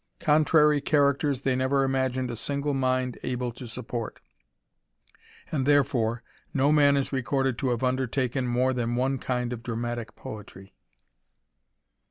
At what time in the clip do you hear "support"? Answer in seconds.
3.67-4.19